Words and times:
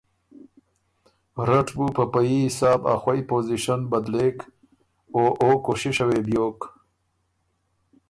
رټ 1.47 1.67
بُو 1.77 1.87
په 1.97 2.03
په 2.13 2.19
يي 2.29 2.39
حساب 2.47 2.79
ا 2.93 2.95
خوئ 3.01 3.19
پوزیشن 3.31 3.79
بدلېک 3.91 4.37
او 5.15 5.23
او 5.43 5.51
کوشِشه 5.65 6.05
وې 6.07 6.19
بیوک 6.27 6.59